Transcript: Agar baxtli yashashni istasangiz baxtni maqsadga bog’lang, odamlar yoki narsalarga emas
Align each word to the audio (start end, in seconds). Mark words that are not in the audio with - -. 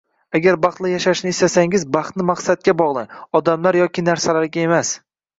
Agar 0.37 0.55
baxtli 0.61 0.91
yashashni 0.91 1.33
istasangiz 1.33 1.83
baxtni 1.97 2.25
maqsadga 2.29 2.75
bog’lang, 2.79 3.13
odamlar 3.43 3.77
yoki 3.81 4.05
narsalarga 4.07 4.65
emas 4.71 4.95